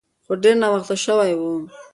[0.25, 1.41] خو ډیر ناوخته شوی و.